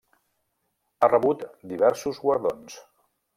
[1.03, 1.45] Ha rebut
[1.75, 2.81] diversos guardons.